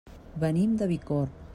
Venim 0.43 0.73
de 0.81 0.89
Bicorb. 0.95 1.41